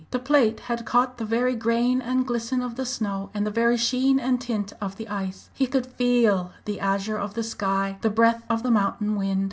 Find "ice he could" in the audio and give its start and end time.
5.07-5.85